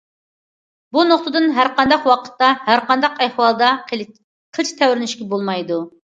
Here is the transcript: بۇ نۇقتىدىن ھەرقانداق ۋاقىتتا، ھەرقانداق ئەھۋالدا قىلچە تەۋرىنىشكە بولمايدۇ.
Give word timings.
بۇ 0.95 1.01
نۇقتىدىن 1.09 1.43
ھەرقانداق 1.57 2.07
ۋاقىتتا، 2.11 2.49
ھەرقانداق 2.69 3.21
ئەھۋالدا 3.25 3.69
قىلچە 3.91 4.73
تەۋرىنىشكە 4.81 5.29
بولمايدۇ. 5.35 5.79